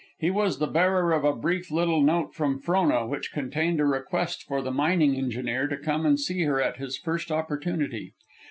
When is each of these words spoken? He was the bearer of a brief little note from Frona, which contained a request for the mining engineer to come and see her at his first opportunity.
He 0.17 0.31
was 0.31 0.57
the 0.57 0.65
bearer 0.65 1.11
of 1.13 1.23
a 1.23 1.35
brief 1.35 1.69
little 1.69 2.01
note 2.01 2.33
from 2.33 2.59
Frona, 2.59 3.05
which 3.05 3.31
contained 3.31 3.79
a 3.79 3.85
request 3.85 4.41
for 4.41 4.59
the 4.63 4.71
mining 4.71 5.15
engineer 5.15 5.67
to 5.67 5.77
come 5.77 6.07
and 6.07 6.19
see 6.19 6.41
her 6.41 6.59
at 6.59 6.77
his 6.77 6.97
first 6.97 7.31
opportunity. 7.31 8.15